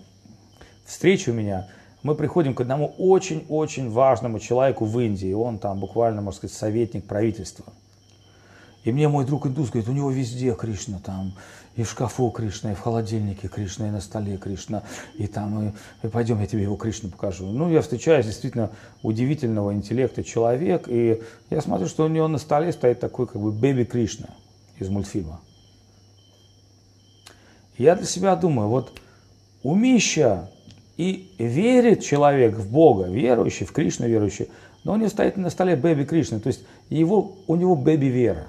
[0.85, 1.67] встреча у меня.
[2.03, 7.05] Мы приходим к одному очень-очень важному человеку в Индии, он там буквально, можно сказать, советник
[7.05, 7.65] правительства.
[8.83, 11.33] И мне мой друг индус говорит, у него везде Кришна, там
[11.75, 14.83] и в шкафу Кришна, и в холодильнике Кришна, и на столе Кришна,
[15.15, 17.45] и там, и, и пойдем, я тебе его Кришну покажу.
[17.47, 18.71] Ну, я встречаюсь действительно
[19.03, 23.51] удивительного интеллекта человек, и я смотрю, что у него на столе стоит такой как бы
[23.51, 24.29] бэби Кришна
[24.79, 25.41] из мультфильма.
[27.77, 28.99] Я для себя думаю, вот
[29.63, 30.49] умища
[30.97, 34.49] и верит человек в Бога, верующий, в Кришну верующий,
[34.83, 38.47] но у него стоит на столе бэби Кришна, то есть его, у него бэби вера.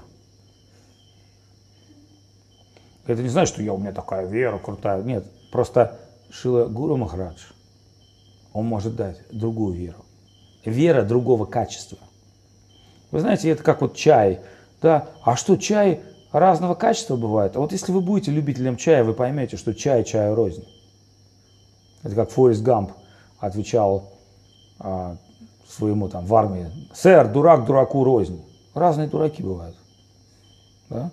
[3.07, 5.03] Это не значит, что я, у меня такая вера крутая.
[5.03, 5.99] Нет, просто
[6.31, 7.39] Шила Гуру Махарадж,
[8.53, 10.05] он может дать другую веру.
[10.65, 11.99] Вера другого качества.
[13.11, 14.41] Вы знаете, это как вот чай.
[14.83, 16.01] Да, а что чай
[16.33, 17.57] разного качества бывает?
[17.57, 20.65] А вот если вы будете любителем чая, вы поймете, что чай чаю рознь.
[22.03, 22.93] Это как Форест Гамп
[23.39, 24.13] отвечал
[24.79, 25.17] а,
[25.69, 26.71] своему там в армии.
[26.95, 28.43] Сэр, дурак дураку рознь.
[28.75, 29.77] Разные дураки бывают.
[30.89, 31.11] Да?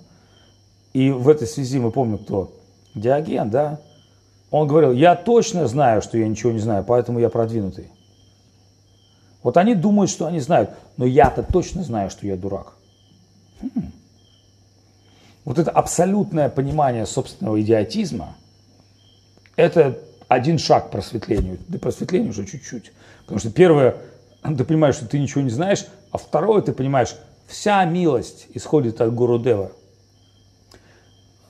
[0.93, 2.53] И в этой связи мы помним, кто
[2.93, 3.79] Диоген, да?
[4.51, 7.89] Он говорил, я точно знаю, что я ничего не знаю, поэтому я продвинутый.
[9.43, 12.73] Вот они думают, что они знают, но я-то точно знаю, что я дурак.
[13.61, 13.91] Хм.
[15.45, 18.35] Вот это абсолютное понимание собственного идиотизма,
[19.55, 21.59] это один шаг к просветлению.
[21.67, 22.91] До просветления уже чуть-чуть.
[23.21, 23.95] Потому что первое,
[24.43, 27.15] ты понимаешь, что ты ничего не знаешь, а второе, ты понимаешь,
[27.47, 29.71] вся милость исходит от Гурудева.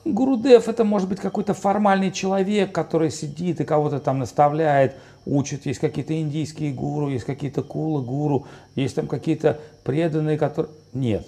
[0.04, 5.66] Гурудев это может быть какой-то формальный человек, который сидит и кого-то там наставляет, учит.
[5.66, 10.72] Есть какие-то индийские гуру, есть какие-то кула гуру, есть там какие-то преданные, которые...
[10.92, 11.26] Нет.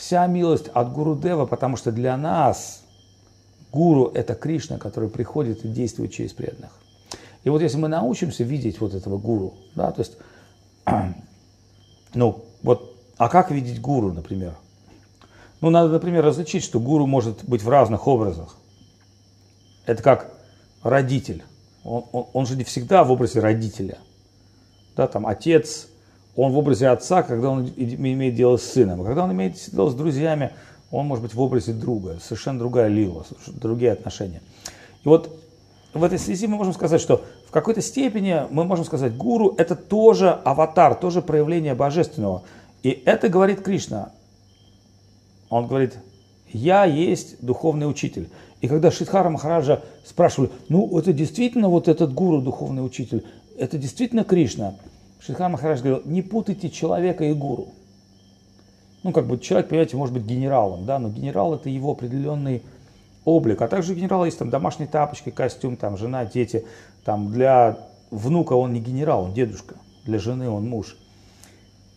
[0.00, 2.84] Вся милость от Гурудева, потому что для нас
[3.70, 6.70] гуру это Кришна, который приходит и действует через преданных.
[7.44, 10.16] И вот если мы научимся видеть вот этого гуру, да, то есть,
[12.14, 14.56] ну, вот, а как видеть гуру, например?
[15.60, 18.56] Ну, надо, например, различить, что гуру может быть в разных образах.
[19.84, 20.32] Это как
[20.82, 21.44] родитель.
[21.84, 23.98] Он, он, он же не всегда в образе родителя.
[24.96, 25.88] Да, там отец,
[26.36, 29.02] он в образе отца, когда он имеет дело с сыном.
[29.02, 30.52] А когда он имеет дело с друзьями,
[30.90, 32.18] он может быть в образе друга.
[32.22, 34.40] Совершенно другая лила, другие отношения.
[35.04, 35.36] И вот
[35.92, 39.74] в этой связи мы можем сказать, что в какой-то степени мы можем сказать, гуру это
[39.74, 42.42] тоже аватар, тоже проявление божественного.
[42.82, 44.12] И это говорит Кришна.
[45.48, 45.98] Он говорит,
[46.52, 48.30] я есть духовный учитель.
[48.60, 53.24] И когда Шидхара Махараджа спрашивали, ну это действительно вот этот гуру духовный учитель,
[53.58, 54.74] это действительно Кришна?
[55.20, 57.68] Шидхара Махарадж говорил, не путайте человека и гуру.
[59.02, 62.62] Ну как бы человек, понимаете, может быть генералом, да, но генерал это его определенный
[63.24, 63.62] облик.
[63.62, 66.64] А также генерал есть там домашние тапочки, костюм, там жена, дети.
[67.04, 67.78] Там для
[68.10, 69.76] внука он не генерал, он дедушка.
[70.04, 70.96] Для жены он муж.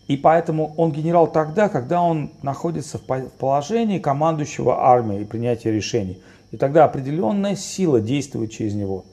[0.08, 6.22] И поэтому он генерал тогда, когда он находится в положении командующего армией и принятия решений.
[6.52, 9.06] И тогда определенная сила действует через него.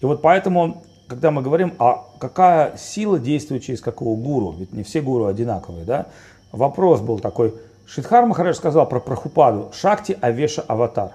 [0.00, 4.82] И вот поэтому, когда мы говорим, а какая сила действует через какого гуру, ведь не
[4.82, 6.06] все гуру одинаковые, да?
[6.52, 7.54] Вопрос был такой,
[7.86, 11.12] Шидхар Махарадж сказал про Прахупаду «Шакти Авеша Аватар».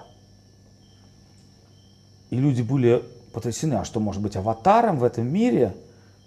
[2.30, 5.74] И люди были потрясены, а что может быть аватаром в этом мире?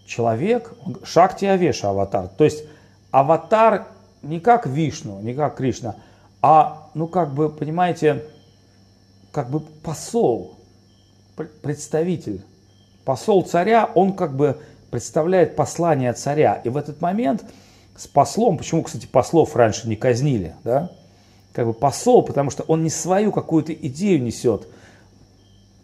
[0.05, 2.29] Человек, Шакти Авеша Аватар.
[2.29, 2.63] То есть
[3.11, 3.87] аватар
[4.21, 5.95] не как Вишну, не как Кришна,
[6.41, 8.23] а, ну как бы, понимаете,
[9.33, 10.57] как бы посол,
[11.61, 12.41] представитель.
[13.07, 14.57] Посол царя, он как бы
[14.91, 16.59] представляет послание царя.
[16.65, 17.45] И в этот момент
[17.95, 20.91] с послом, почему, кстати, послов раньше не казнили, да?
[21.53, 24.67] Как бы посол, потому что он не свою какую-то идею несет,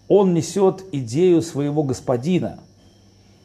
[0.09, 2.59] он несет идею своего господина.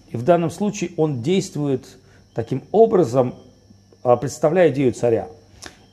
[0.09, 1.87] И в данном случае он действует
[2.35, 3.37] таким образом,
[4.03, 5.29] а, представляя идею царя.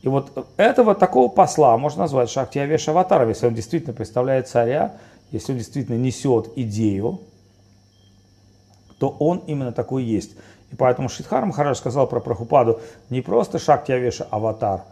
[0.01, 4.97] И вот этого такого посла можно назвать Шакти Авеш Аватаром, если он действительно представляет царя,
[5.29, 7.19] если он действительно несет идею,
[8.99, 10.35] то он именно такой есть.
[10.71, 12.79] И поэтому Шридхар Махарадж сказал про Прабхупаду
[13.09, 14.83] не просто Шакти Авеша Аватар,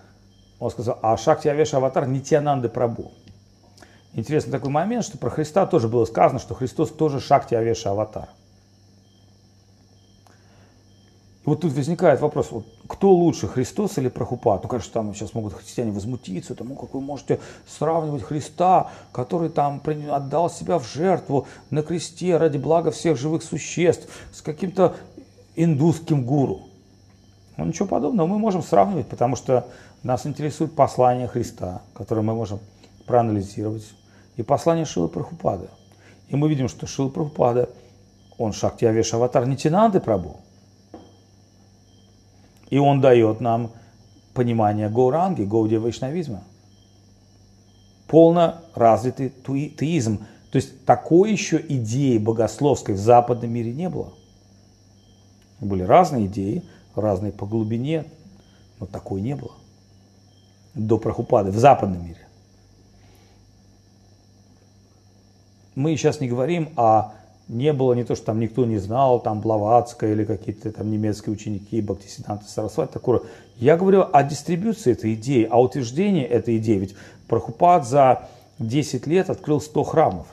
[0.60, 3.12] он сказал, а Шакти Аватар Нитянанды Прабху.
[4.14, 8.30] Интересный такой момент, что про Христа тоже было сказано, что Христос тоже Шакти Авеша Аватар.
[11.33, 14.64] И вот тут возникает вопрос, вот, кто лучше, Христос или Прабхупад?
[14.64, 19.82] Ну, конечно, там сейчас могут христиане возмутиться, тому, как вы можете сравнивать Христа, который там
[20.10, 24.96] отдал себя в жертву на кресте ради блага всех живых существ, с каким-то
[25.56, 26.62] индусским гуру.
[27.58, 29.68] Ну, ничего подобного мы можем сравнивать, потому что
[30.02, 32.60] нас интересует послание Христа, которое мы можем
[33.06, 33.84] проанализировать,
[34.38, 35.70] и послание Шилы Прохупада.
[36.30, 37.70] И мы видим, что Шила Прохупада,
[38.38, 40.38] он Шакти Авеш Аватар Нитинанды Прабу,
[42.74, 43.70] и он дает нам
[44.34, 46.44] понимание Гауранги, Гаудия Вайшнавизма.
[48.08, 49.32] Полно развитый
[49.78, 50.26] теизм.
[50.50, 54.12] То есть такой еще идеи богословской в западном мире не было.
[55.60, 56.64] Были разные идеи,
[56.96, 58.06] разные по глубине,
[58.80, 59.54] но такой не было.
[60.74, 62.28] До Прохупады в западном мире.
[65.76, 67.12] Мы сейчас не говорим о
[67.48, 71.34] не было не то, что там никто не знал, там Блаватская или какие-то там немецкие
[71.34, 73.22] ученики, Бхактисиданта Сарасвати, такое.
[73.58, 76.78] Я говорю о дистрибуции этой идеи, о утверждении этой идеи.
[76.78, 76.96] Ведь
[77.28, 78.28] Прохупад за
[78.60, 80.28] 10 лет открыл 100 храмов.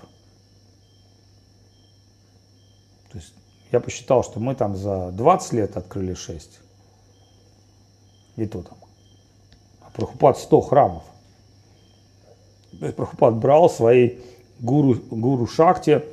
[3.10, 3.34] То есть
[3.72, 6.60] я посчитал, что мы там за 20 лет открыли 6.
[8.36, 8.78] И то там.
[9.80, 11.04] А Прохупад 100 храмов.
[12.78, 14.18] То есть Прохупад брал свои
[14.60, 16.04] гуру, гуру Шакти,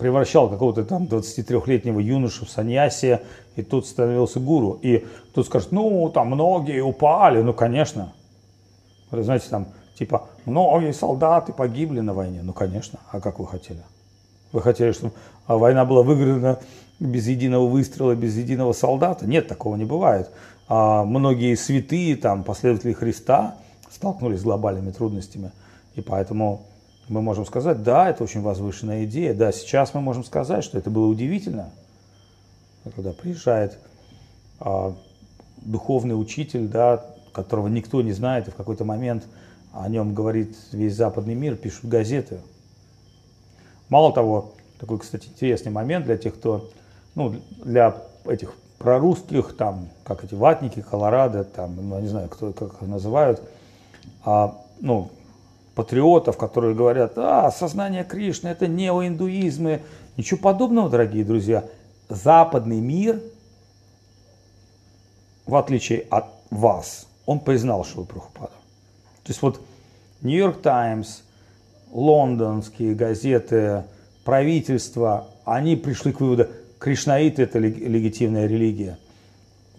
[0.00, 3.20] превращал какого-то там 23-летнего юношу в саньясе,
[3.54, 4.78] и тут становился гуру.
[4.82, 8.12] И тут скажет, ну, там многие упали, ну, конечно.
[9.10, 12.40] Вы знаете, там, типа, многие солдаты погибли на войне.
[12.42, 13.82] Ну, конечно, а как вы хотели?
[14.52, 15.12] Вы хотели, чтобы
[15.46, 16.58] война была выиграна
[16.98, 19.26] без единого выстрела, без единого солдата?
[19.26, 20.30] Нет, такого не бывает.
[20.68, 23.56] А многие святые, там, последователи Христа
[23.90, 25.52] столкнулись с глобальными трудностями.
[25.94, 26.62] И поэтому
[27.10, 29.34] мы можем сказать, да, это очень возвышенная идея.
[29.34, 31.70] Да, сейчас мы можем сказать, что это было удивительно.
[32.94, 33.78] Когда приезжает
[34.60, 34.94] а,
[35.56, 39.24] духовный учитель, да, которого никто не знает, и в какой-то момент
[39.72, 42.40] о нем говорит весь западный мир, пишут газеты.
[43.88, 46.70] Мало того, такой, кстати, интересный момент для тех, кто,
[47.16, 52.74] ну, для этих прорусских, там, как эти ватники, Колорадо, там, ну, не знаю, кто, как
[52.74, 53.42] их называют,
[54.24, 55.10] а, ну,
[55.74, 59.82] патриотов, которые говорят, а, сознание Кришны это неоиндуизмы.
[60.16, 61.64] Ничего подобного, дорогие друзья.
[62.08, 63.20] Западный мир,
[65.46, 68.52] в отличие от вас, он признал Шилу Прабхупаду.
[69.24, 69.60] То есть вот
[70.22, 71.20] Нью-Йорк Таймс,
[71.92, 73.84] лондонские газеты,
[74.24, 78.98] правительство, они пришли к выводу, кришнаиты это легитимная религия.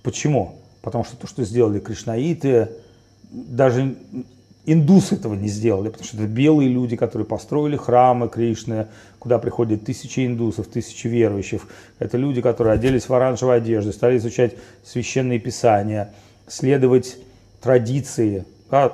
[0.03, 0.55] Почему?
[0.81, 2.69] Потому что то, что сделали кришнаиты,
[3.29, 3.95] даже
[4.65, 9.83] Индусы этого не сделали, потому что это белые люди, которые построили храмы Кришны, куда приходят
[9.85, 11.67] тысячи индусов, тысячи верующих.
[11.97, 16.13] Это люди, которые оделись в оранжевые одежды, стали изучать священные писания,
[16.47, 17.17] следовать
[17.59, 18.45] традиции.
[18.69, 18.93] Да?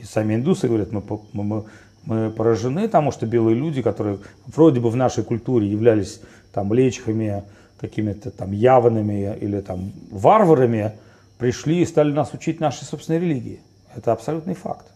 [0.00, 1.64] И сами индусы говорят, мы, мы,
[2.06, 6.20] мы поражены тому, что белые люди, которые вроде бы в нашей культуре являлись
[6.52, 7.42] там лечхами,
[7.78, 10.92] какими-то там яванами или там варварами,
[11.36, 13.60] пришли и стали нас учить нашей собственной религии.
[13.94, 14.86] Это абсолютный факт.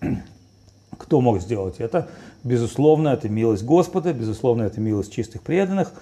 [0.98, 2.08] Кто мог сделать это?
[2.42, 5.92] Безусловно, это милость Господа, безусловно, это милость чистых преданных.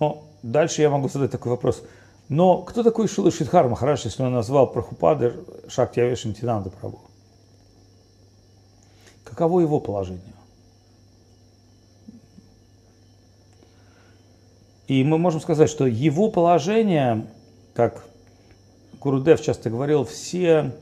[0.00, 1.82] Но дальше я могу задать такой вопрос.
[2.28, 5.34] Но кто такой Шила Шидхар Махараш, если он назвал Прахупады
[5.68, 7.00] Шактиавешем Тинанда Прабhu?
[9.24, 10.34] Каково его положение?
[14.86, 17.26] И мы можем сказать, что его положение,
[17.74, 18.04] как
[19.00, 20.72] Гурудев часто говорил, все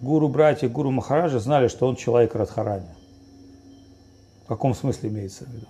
[0.00, 2.86] гуру-братья, гуру Махараджа знали, что он человек Радхарани.
[4.44, 5.66] В каком смысле имеется в виду?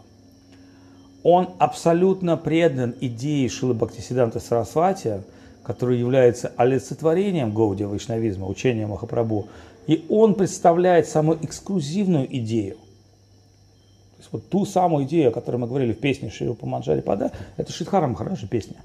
[1.24, 5.22] Он абсолютно предан идее Шилы Бхактисиданта Сарасвати,
[5.64, 9.48] который является олицетворением Гауди Вайшнавизма, учения Махапрабху.
[9.86, 12.76] И он представляет самую эксклюзивную идею.
[12.76, 17.32] То есть вот ту самую идею, о которой мы говорили в песне Шилупа Манджари Пада,
[17.56, 18.76] это Шидхара Махараджа песня.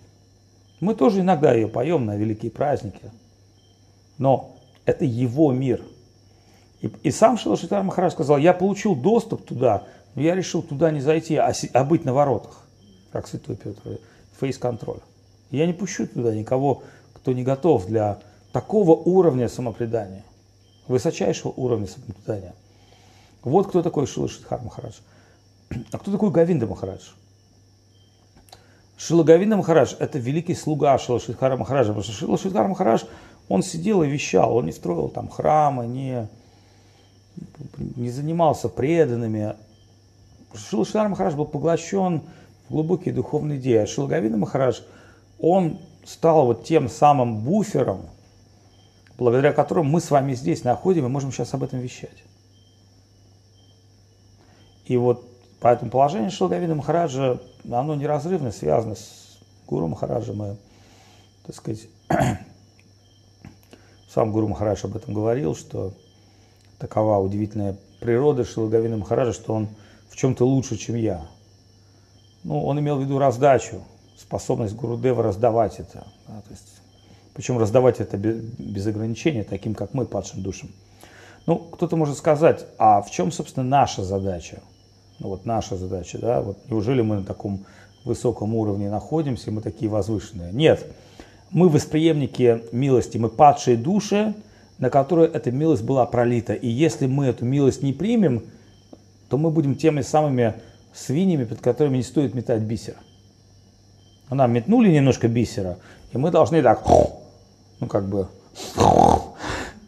[0.79, 3.11] Мы тоже иногда ее поем на великие праздники.
[4.17, 4.55] Но
[4.85, 5.81] это его мир.
[6.81, 9.83] И, и сам Шилашитар Махарадж сказал, я получил доступ туда,
[10.15, 12.61] но я решил туда не зайти, а, а быть на воротах,
[13.11, 13.99] как святой Петр,
[14.39, 14.99] фейс-контроль.
[15.49, 18.19] Я не пущу туда никого, кто не готов для
[18.51, 20.23] такого уровня самопредания,
[20.87, 22.53] высочайшего уровня самопредания.
[23.43, 24.95] Вот кто такой Шилашидхар Махарадж.
[25.91, 27.11] А кто такой Гавинда Махарадж?
[28.97, 33.03] Шила Гавинда Махарадж– это великий слуга Шила Шидхара Махараджа, потому что Шила Шидхар Махарадж–
[33.49, 36.27] он сидел и вещал, он не строил там храмы, не,
[37.77, 39.55] не занимался преданными.
[40.53, 42.21] Шилшар Махарадж был поглощен
[42.67, 43.77] в глубокие духовные идеи.
[43.77, 44.81] А Шилгавина Махарадж,
[45.39, 48.01] он стал вот тем самым буфером,
[49.17, 52.23] благодаря которому мы с вами здесь находим и можем сейчас об этом вещать.
[54.85, 55.25] И вот
[55.59, 57.39] поэтому положение Шилгавина Махараджа,
[57.69, 60.55] оно неразрывно связано с Гуру Махараджем и,
[61.45, 61.87] так сказать,
[64.13, 65.91] сам Гуру Махарадж об этом говорил, что
[66.77, 69.69] такова удивительная природа Шилагавина Махараджа, что он
[70.09, 71.25] в чем-то лучше, чем я.
[72.43, 73.81] Ну, он имел в виду раздачу,
[74.17, 76.05] способность Гурудева раздавать это.
[76.27, 76.81] Да, то есть,
[77.33, 80.69] причем раздавать это без, ограничения, таким, как мы, падшим душам.
[81.47, 84.61] Ну, кто-то может сказать, а в чем, собственно, наша задача?
[85.19, 87.65] Ну, вот наша задача, да, вот неужели мы на таком
[88.05, 90.51] высоком уровне находимся, мы такие возвышенные?
[90.53, 90.85] Нет,
[91.53, 94.33] мы восприемники милости, мы падшие души,
[94.79, 96.53] на которые эта милость была пролита.
[96.53, 98.43] И если мы эту милость не примем,
[99.29, 100.55] то мы будем теми самыми
[100.93, 102.95] свиньями, под которыми не стоит метать бисер.
[104.29, 105.77] Нам метнули немножко бисера,
[106.11, 106.83] и мы должны так,
[107.79, 108.27] ну как бы,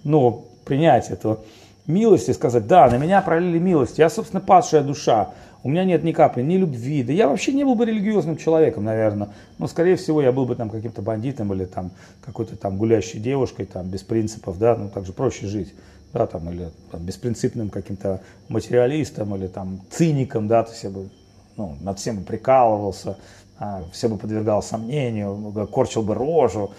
[0.03, 1.39] ну, принять эту
[1.88, 5.32] милость и сказать, да, на меня пролили милость, я, собственно, падшая душа,
[5.66, 8.84] у меня нет ни капли ни любви, да я вообще не был бы религиозным человеком,
[8.84, 9.30] наверное.
[9.57, 11.89] Но, скорее всего, я был бы там каким-то бандитом или там
[12.24, 15.74] какой-то там гулящей девушкой, там, без принципов, да, ну, так же проще жить,
[16.13, 21.09] да, там, или там, беспринципным каким-то материалистом или там циником, да, то есть я бы,
[21.57, 23.18] ну, над всем бы прикалывался,
[23.57, 26.74] а, все бы подвергал сомнению, корчил бы рожу,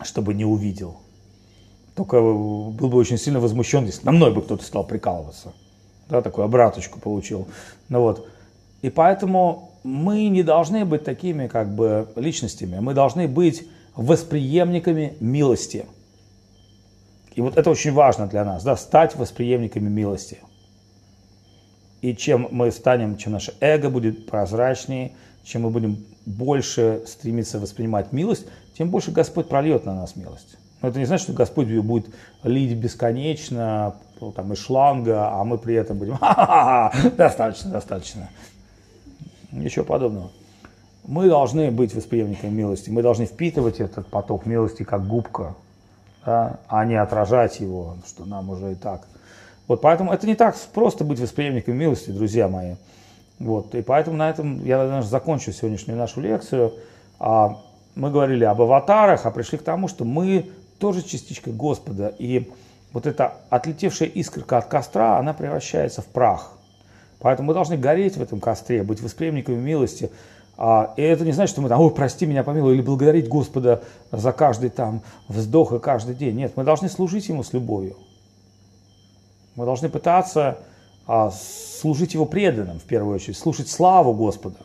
[0.00, 0.96] чтобы не увидел.
[1.94, 5.52] Только был бы очень сильно возмущен, если на мной бы кто-то стал прикалываться
[6.10, 7.48] да, такую обраточку получил.
[7.88, 8.28] Ну вот.
[8.82, 15.86] И поэтому мы не должны быть такими как бы личностями, мы должны быть восприемниками милости.
[17.34, 20.38] И вот это очень важно для нас, да, стать восприемниками милости.
[22.02, 25.12] И чем мы станем, чем наше эго будет прозрачнее,
[25.44, 28.46] чем мы будем больше стремиться воспринимать милость,
[28.76, 30.56] тем больше Господь прольет на нас милость.
[30.82, 32.06] Но это не значит, что Господь ее будет
[32.42, 33.94] лить бесконечно,
[34.34, 38.28] там, из шланга, а мы при этом будем, ха-ха-ха, достаточно, достаточно.
[39.52, 40.30] Ничего подобного.
[41.04, 45.54] Мы должны быть восприемниками милости, мы должны впитывать этот поток милости как губка,
[46.24, 49.06] да, а не отражать его, что нам уже и так.
[49.66, 52.74] Вот поэтому это не так просто быть восприемником милости, друзья мои.
[53.38, 56.74] Вот, и поэтому на этом я, наверное, закончу сегодняшнюю нашу лекцию.
[57.18, 57.56] А,
[57.94, 60.50] мы говорили об аватарах, а пришли к тому, что мы
[60.80, 62.12] тоже частичка Господа.
[62.18, 62.50] И
[62.92, 66.52] вот эта отлетевшая искорка от костра, она превращается в прах.
[67.20, 70.10] Поэтому мы должны гореть в этом костре, быть восприемниками милости.
[70.56, 73.82] А, и это не значит, что мы там, ой, прости меня, помилуй, или благодарить Господа
[74.10, 76.36] за каждый там вздох и каждый день.
[76.36, 77.96] Нет, мы должны служить Ему с любовью.
[79.54, 80.58] Мы должны пытаться
[81.06, 84.58] а, служить Его преданным, в первую очередь, слушать славу Господа.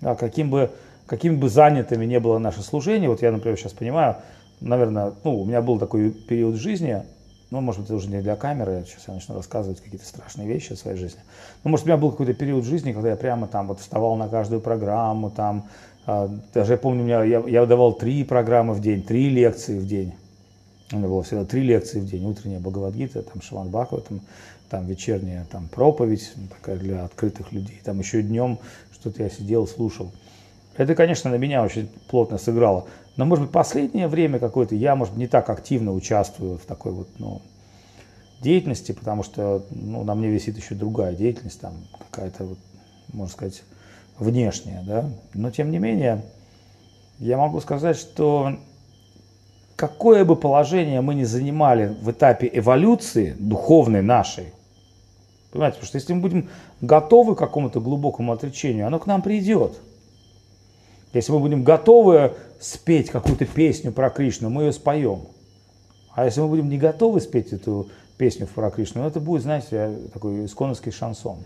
[0.00, 0.70] А, каким, бы,
[1.06, 4.16] каким бы занятыми не было наше служение, вот я, например, сейчас понимаю,
[4.60, 7.02] наверное, ну, у меня был такой период в жизни,
[7.50, 10.72] ну, может быть, это уже не для камеры, сейчас я начну рассказывать какие-то страшные вещи
[10.72, 11.20] о своей жизни.
[11.62, 14.16] Ну, может, у меня был какой-то период в жизни, когда я прямо там вот вставал
[14.16, 15.68] на каждую программу, там,
[16.06, 19.78] э, даже я помню, у меня, я, я давал три программы в день, три лекции
[19.78, 20.14] в день.
[20.92, 22.24] У меня было всегда три лекции в день.
[22.24, 24.20] Утренняя Бхагавадгита, там Шиван Бхакова, там,
[24.68, 27.80] там вечерняя там, проповедь, такая для открытых людей.
[27.84, 28.58] Там еще днем
[28.92, 30.10] что-то я сидел, слушал.
[30.76, 32.86] Это, конечно, на меня очень плотно сыграло.
[33.16, 37.08] Но, может быть, последнее время какое-то я, может не так активно участвую в такой вот,
[37.18, 37.40] ну,
[38.42, 41.74] деятельности, потому что, ну, на мне висит еще другая деятельность, там,
[42.10, 42.58] какая-то, вот,
[43.12, 43.62] можно сказать,
[44.18, 45.10] внешняя, да.
[45.32, 46.22] Но, тем не менее,
[47.18, 48.58] я могу сказать, что
[49.76, 54.52] какое бы положение мы ни занимали в этапе эволюции духовной нашей,
[55.52, 56.48] понимаете, потому что если мы будем
[56.82, 59.78] готовы к какому-то глубокому отречению, оно к нам придет.
[61.16, 65.22] Если мы будем готовы спеть какую-то песню про Кришну, мы ее споем.
[66.14, 67.88] А если мы будем не готовы спеть эту
[68.18, 71.38] песню про Кришну, это будет, знаете, такой исконовский шансон.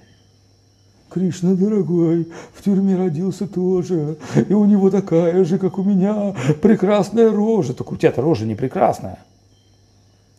[1.08, 4.16] Кришна, дорогой, в тюрьме родился тоже,
[4.48, 7.72] и у него такая же, как у меня, прекрасная рожа.
[7.72, 9.18] Только у тебя-то рожа не прекрасная.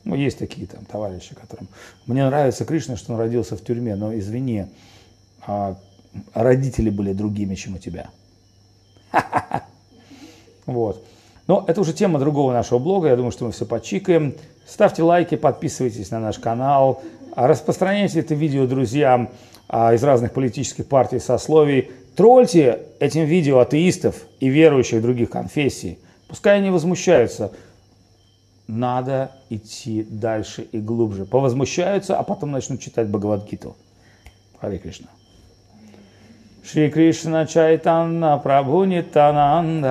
[0.03, 1.69] Ну, есть такие там товарищи, которым...
[2.05, 4.65] Мне нравится Кришна, что он родился в тюрьме, но извини,
[5.45, 5.77] а
[6.33, 8.09] родители были другими, чем у тебя.
[10.65, 11.03] Вот.
[11.47, 13.09] Но это уже тема другого нашего блога.
[13.09, 14.35] Я думаю, что мы все почикаем.
[14.65, 17.01] Ставьте лайки, подписывайтесь на наш канал.
[17.35, 19.29] Распространяйте это видео друзьям
[19.67, 21.91] а, из разных политических партий, сословий.
[22.15, 25.99] Трольте этим видео атеистов и верующих других конфессий.
[26.27, 27.51] Пускай они возмущаются.
[28.67, 31.25] Надо идти дальше и глубже.
[31.25, 33.75] Повозмущаются, а потом начнут читать Бхагавадгиту.
[34.61, 35.07] Харе Кришна.
[36.69, 39.85] श्रीकृष्ण चैतन्य प्रभु नित्यानन्द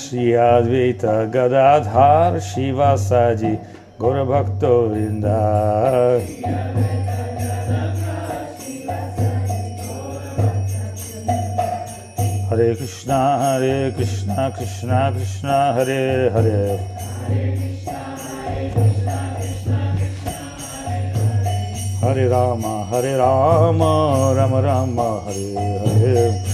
[0.00, 3.52] श्री अद्वैत गदाधार शिवासाजी
[4.00, 5.40] गुरुभक्तो वृन्दा
[12.50, 16.02] हरे कृष्णा हरे कृष्णा कृष्णा कृष्णा हरे
[16.36, 17.69] हरे
[22.02, 23.82] हरे राम हरे राम
[24.36, 25.48] राम राम हरे
[25.80, 26.49] हरे